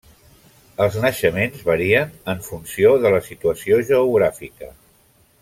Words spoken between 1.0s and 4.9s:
naixements varien en funció de la situació geogràfica.